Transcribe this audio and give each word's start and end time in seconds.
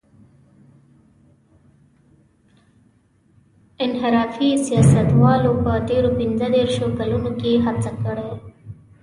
انحرافي 3.85 4.49
سیاستوالو 4.65 5.51
په 5.63 5.71
تېرو 5.89 6.09
پينځه 6.19 6.47
دېرشو 6.55 6.85
کلونو 6.99 7.31
کې 7.39 7.51
هڅه 7.65 7.91
کړې. 8.03 8.29